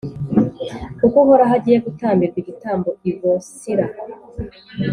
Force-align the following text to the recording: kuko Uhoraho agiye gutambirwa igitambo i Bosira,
kuko 0.99 1.15
Uhoraho 1.23 1.53
agiye 1.59 1.77
gutambirwa 1.85 2.37
igitambo 2.41 2.89
i 3.09 3.11
Bosira, 3.17 3.85